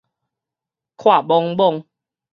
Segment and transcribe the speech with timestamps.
[0.97, 1.85] 闊莽莽